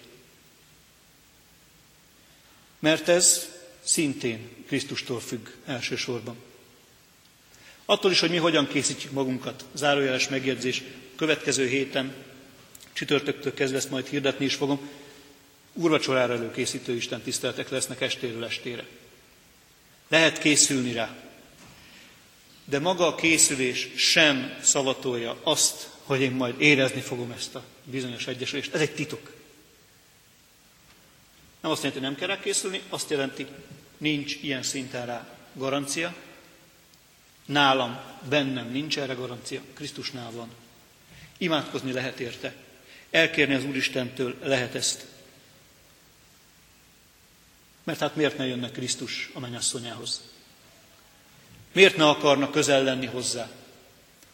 [2.79, 3.49] Mert ez
[3.81, 6.37] szintén Krisztustól függ elsősorban.
[7.85, 10.83] Attól is, hogy mi hogyan készítjük magunkat, zárójeles megjegyzés,
[11.17, 12.15] következő héten,
[13.01, 14.89] csütörtöktől kezdve ezt majd hirdetni is fogom,
[15.73, 18.85] úrvacsorára előkészítő Isten tiszteletek lesznek estéről estére.
[20.09, 21.17] Lehet készülni rá,
[22.65, 28.27] de maga a készülés sem szavatolja azt, hogy én majd érezni fogom ezt a bizonyos
[28.27, 28.75] egyesülést.
[28.75, 29.33] Ez egy titok.
[31.61, 33.47] Nem azt jelenti, hogy nem kell rá készülni, azt jelenti,
[33.97, 36.15] nincs ilyen szinten rá garancia.
[37.45, 40.49] Nálam, bennem nincs erre garancia, Krisztusnál van.
[41.39, 42.55] Imádkozni lehet érte.
[43.11, 45.07] Elkérni az Úristentől lehet ezt.
[47.85, 50.21] Mert hát miért ne jönne Krisztus a mennyasszonyához?
[51.73, 53.51] Miért ne akarna közel lenni hozzá?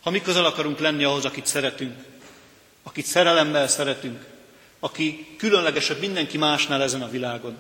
[0.01, 2.05] Ha mi közel akarunk lenni ahhoz, akit szeretünk,
[2.83, 4.27] akit szerelemmel szeretünk,
[4.79, 7.59] aki különlegesebb mindenki másnál ezen a világon,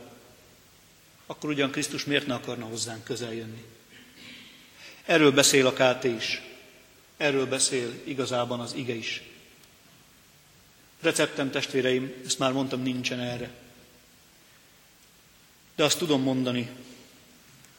[1.26, 3.64] akkor ugyan Krisztus miért ne akarna hozzánk közel jönni?
[5.04, 6.42] Erről beszél a KT is.
[7.16, 9.22] Erről beszél igazában az ige is.
[11.07, 13.50] Receptem, testvéreim, ezt már mondtam, nincsen erre.
[15.76, 16.70] De azt tudom mondani,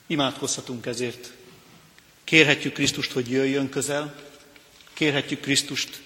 [0.05, 1.31] imádkozhatunk ezért.
[2.23, 4.15] Kérhetjük Krisztust, hogy jöjjön közel,
[4.93, 6.01] kérhetjük Krisztust,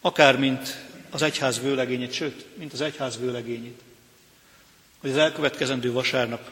[0.00, 3.80] akár mint az egyház vőlegényét, sőt, mint az egyház vőlegényét,
[4.98, 6.50] hogy az elkövetkezendő vasárnap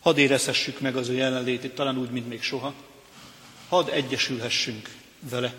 [0.00, 2.74] hadd érezhessük meg az ő jelenlétét, talán úgy, mint még soha,
[3.68, 5.54] hadd egyesülhessünk vele,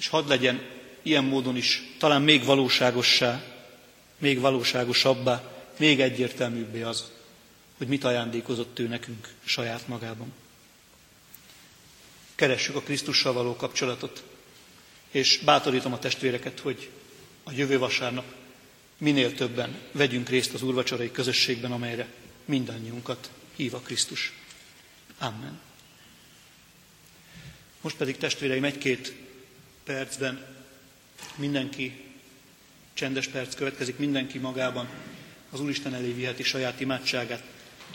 [0.00, 0.62] és hadd legyen
[1.02, 3.42] ilyen módon is talán még valóságossá,
[4.18, 7.10] még valóságosabbá, még egyértelműbbé az,
[7.76, 10.32] hogy mit ajándékozott ő nekünk saját magában.
[12.34, 14.22] Keressük a Krisztussal való kapcsolatot,
[15.10, 16.90] és bátorítom a testvéreket, hogy
[17.42, 18.34] a jövő vasárnap
[18.98, 22.08] minél többen vegyünk részt az úrvacsorai közösségben, amelyre
[22.44, 24.32] mindannyiunkat hív a Krisztus.
[25.18, 25.60] Amen.
[27.80, 29.14] Most pedig testvéreim egy-két
[29.90, 30.46] percben
[31.34, 32.04] mindenki,
[32.92, 34.88] csendes perc következik, mindenki magában
[35.50, 37.42] az Úristen elé viheti saját imádságát,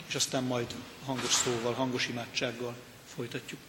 [0.06, 0.74] és aztán majd
[1.04, 2.76] hangos szóval, hangos imádsággal
[3.14, 3.60] folytatjuk.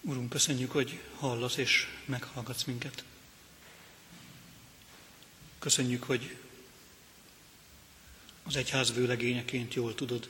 [0.00, 3.04] Urunk, köszönjük, hogy hallasz és meghallgatsz minket.
[5.58, 6.36] Köszönjük, hogy
[8.42, 10.28] az egyház vőlegényeként jól tudod,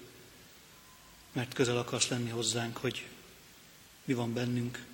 [1.38, 3.06] mert közel akarsz lenni hozzánk, hogy
[4.04, 4.84] mi van bennünk.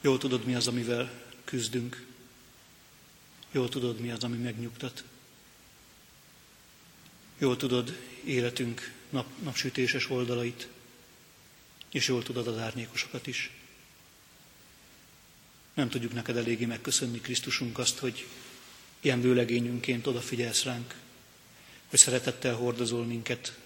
[0.00, 2.06] Jól tudod, mi az, amivel küzdünk.
[3.50, 5.04] Jól tudod, mi az, ami megnyugtat.
[7.38, 10.68] Jól tudod életünk nap, napsütéses oldalait,
[11.90, 13.50] és jól tudod az árnyékosokat is.
[15.74, 18.26] Nem tudjuk neked eléggé megköszönni, Krisztusunk, azt, hogy
[19.00, 20.94] ilyen vőlegényünként odafigyelsz ránk,
[21.86, 23.58] hogy szeretettel hordozol minket,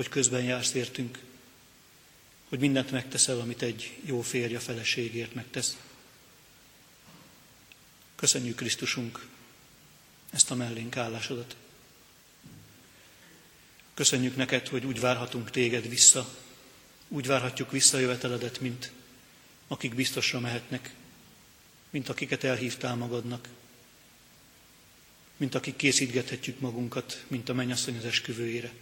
[0.00, 1.18] hogy közben jársz értünk,
[2.48, 5.76] hogy mindent megteszel, amit egy jó férja feleségért megtesz.
[8.14, 9.26] Köszönjük Krisztusunk
[10.30, 11.56] ezt a mellénk állásodat.
[13.94, 16.34] Köszönjük neked, hogy úgy várhatunk téged vissza,
[17.08, 18.92] úgy várhatjuk vissza a jöveteledet, mint
[19.68, 20.94] akik biztosra mehetnek,
[21.90, 23.48] mint akiket elhívtál magadnak,
[25.36, 28.72] mint akik készítgethetjük magunkat, mint a mennyasszony az esküvőjére.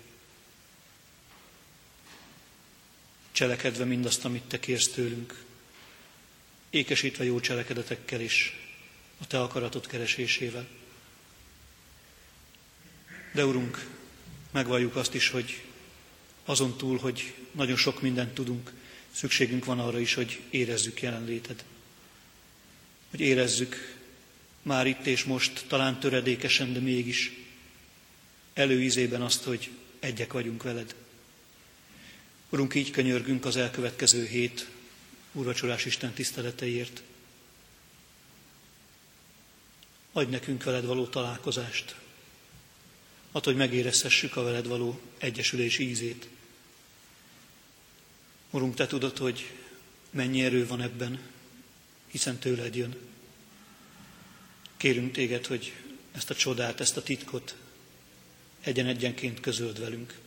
[3.39, 5.45] Cselekedve mindazt, amit te kérsz tőlünk,
[6.71, 8.53] ékesítve jó cselekedetekkel is,
[9.21, 10.67] a te akaratot keresésével.
[13.33, 13.87] De Urunk,
[14.51, 15.63] megvalljuk azt is, hogy
[16.45, 18.73] azon túl, hogy nagyon sok mindent tudunk,
[19.11, 21.65] szükségünk van arra is, hogy érezzük jelenléted.
[23.11, 23.97] Hogy érezzük
[24.63, 27.33] már itt és most, talán töredékesen, de mégis
[28.55, 29.71] előízében azt, hogy
[30.01, 30.95] egyek vagyunk veled.
[32.49, 34.69] Urunk, így könyörgünk az elkövetkező hét
[35.33, 37.03] úrvacsorás Isten tiszteleteiért.
[40.13, 41.97] Adj nekünk veled való találkozást.
[43.33, 46.29] Add, hogy megérezhessük a veled való egyesülés ízét.
[48.51, 49.53] Urunk, Te tudod, hogy
[50.11, 51.21] mennyi erő van ebben,
[52.07, 52.97] hiszen tőled jön.
[54.77, 55.73] Kérünk Téged, hogy
[56.13, 57.57] ezt a csodát, ezt a titkot
[58.61, 60.19] egyen-egyenként közöld velünk.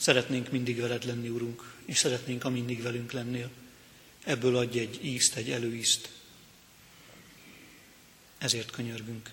[0.00, 3.50] Szeretnénk mindig veled lenni, Urunk, és szeretnénk, ha mindig velünk lennél.
[4.24, 6.08] Ebből adj egy ízt, egy előízt.
[8.38, 9.30] Ezért könyörgünk.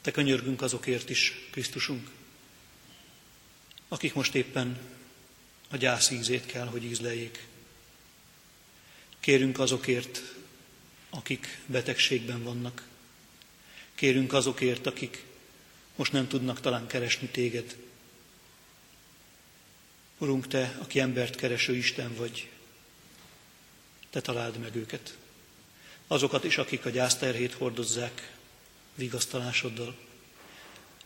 [0.00, 2.10] Te könyörgünk azokért is, Krisztusunk,
[3.88, 4.78] akik most éppen
[5.70, 7.46] a gyász ízét kell, hogy ízleljék.
[9.20, 10.22] Kérünk azokért,
[11.10, 12.86] akik betegségben vannak.
[13.94, 15.24] Kérünk azokért, akik
[15.96, 17.76] most nem tudnak talán keresni téged.
[20.20, 22.48] Urunk, Te, aki embert kereső Isten vagy,
[24.10, 25.16] Te találd meg őket.
[26.06, 28.36] Azokat is, akik a gyászterhét hordozzák
[28.94, 29.96] vigasztalásoddal.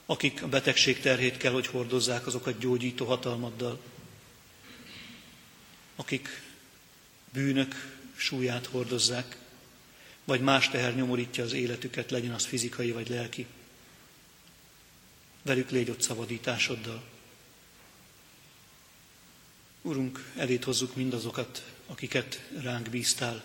[0.07, 3.81] Akik a betegség terhét kell, hogy hordozzák, azokat gyógyító hatalmaddal.
[5.97, 6.43] Akik
[7.33, 9.39] bűnök súlyát hordozzák,
[10.25, 13.47] vagy más teher nyomorítja az életüket, legyen az fizikai vagy lelki.
[15.43, 17.14] Velük légy ott szabadításoddal.
[19.87, 23.45] Urunk, elét hozzuk mindazokat, akiket ránk bíztál,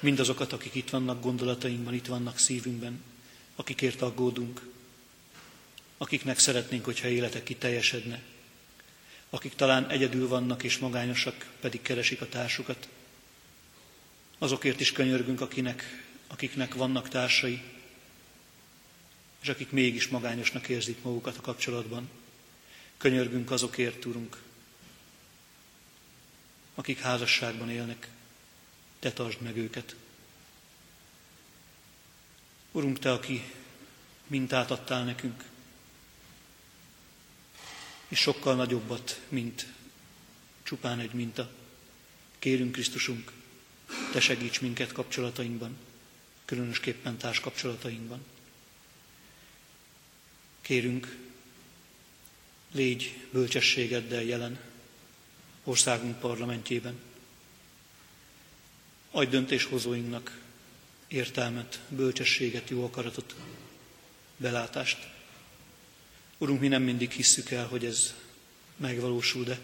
[0.00, 3.02] mindazokat, akik itt vannak gondolatainkban, itt vannak szívünkben,
[3.56, 4.60] akikért aggódunk,
[5.98, 8.22] akiknek szeretnénk, hogyha élete kiteljesedne,
[9.30, 12.88] akik talán egyedül vannak és magányosak, pedig keresik a társukat.
[14.38, 17.62] Azokért is könyörgünk, akinek, akiknek vannak társai,
[19.42, 22.08] és akik mégis magányosnak érzik magukat a kapcsolatban.
[22.96, 24.44] Könyörgünk azokért, Urunk,
[26.76, 28.08] akik házasságban élnek,
[28.98, 29.96] Te tartsd meg őket.
[32.72, 33.52] Urunk, Te, aki
[34.26, 35.44] mintát adtál nekünk,
[38.08, 39.66] és sokkal nagyobbat, mint
[40.62, 41.50] csupán egy minta.
[42.38, 43.32] Kérünk Krisztusunk,
[44.12, 45.76] Te segíts minket kapcsolatainkban,
[46.44, 48.24] különösképpen társkapcsolatainkban.
[50.60, 51.16] Kérünk,
[52.72, 54.60] légy bölcsességeddel jelen
[55.66, 56.98] országunk parlamentjében.
[59.10, 60.40] Adj döntéshozóinknak
[61.06, 63.34] értelmet, bölcsességet, jó akaratot,
[64.36, 65.08] belátást.
[66.38, 68.14] Urunk, mi nem mindig hisszük el, hogy ez
[68.76, 69.58] megvalósul, de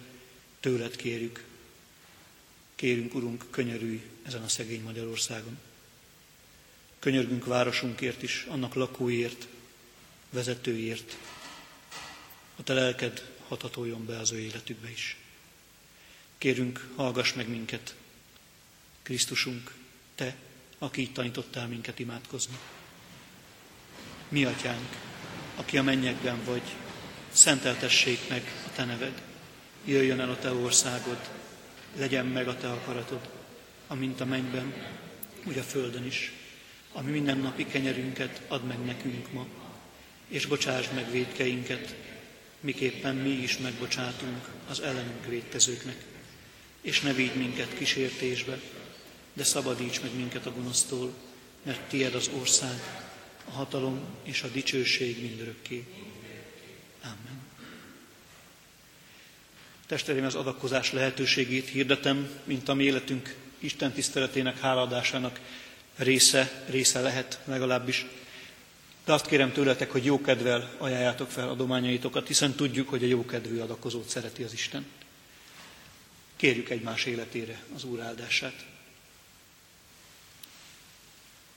[0.60, 1.44] tőled kérjük.
[2.74, 5.58] Kérünk, Urunk, könyörülj ezen a szegény Magyarországon.
[6.98, 9.46] Könyörgünk városunkért is, annak lakóiért,
[10.30, 11.16] vezetőiért.
[12.56, 15.21] A te lelked hatatoljon be az ő életükbe is.
[16.42, 17.94] Kérünk, hallgass meg minket,
[19.02, 19.72] Krisztusunk,
[20.14, 20.34] te,
[20.78, 22.58] aki itt tanítottál minket imádkozni.
[24.28, 24.88] Mi atyánk,
[25.56, 26.62] aki a mennyekben vagy,
[27.32, 29.22] szenteltessék meg a te neved,
[29.84, 31.30] jöjjön el a te országod,
[31.96, 33.28] legyen meg a te akaratod,
[33.86, 34.74] amint a mennyben,
[35.44, 36.32] úgy a földön is.
[36.92, 39.46] Ami mindennapi kenyerünket add meg nekünk ma,
[40.28, 41.94] és bocsásd meg védkeinket,
[42.60, 46.10] miképpen mi is megbocsátunk az ellenünk védkezőknek.
[46.82, 48.60] És ne vigy minket kísértésbe,
[49.32, 51.12] de szabadíts meg minket a gonosztól,
[51.62, 53.02] mert tied az ország,
[53.44, 55.84] a hatalom és a dicsőség mindörökké.
[57.02, 57.40] Amen.
[59.86, 65.40] Testereim az adakozás lehetőségét hirdetem, mint a mi életünk Isten tiszteletének, háladásának
[65.96, 68.06] része, része lehet legalábbis.
[69.04, 74.08] De azt kérem tőletek, hogy jókedvel ajánljátok fel adományaitokat, hiszen tudjuk, hogy a jókedvű adakozót
[74.08, 74.86] szereti az Isten.
[76.42, 78.64] Kérjük egymás életére az Úr áldását.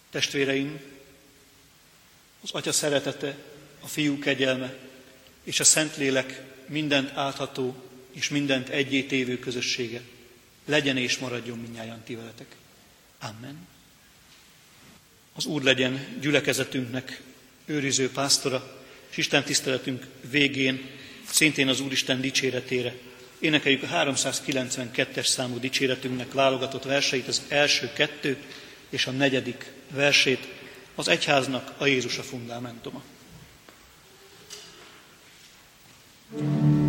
[0.09, 0.81] Testvéreim,
[2.41, 3.37] az Atya szeretete,
[3.79, 4.77] a Fiú kegyelme
[5.43, 10.01] és a Szentlélek mindent átható és mindent egyétévő közössége
[10.65, 12.55] legyen és maradjon minnyáján ti veletek.
[13.19, 13.67] Amen.
[15.33, 17.21] Az Úr legyen gyülekezetünknek
[17.65, 20.89] őriző pásztora, és Isten tiszteletünk végén
[21.29, 22.95] szintén az Úristen dicséretére
[23.45, 28.37] Énekeljük a 392-es számú dicséretünknek válogatott verseit, az első kettő
[28.89, 30.47] és a negyedik versét,
[30.95, 33.03] az egyháznak a Jézus a fundamentuma.
[36.37, 36.84] thank you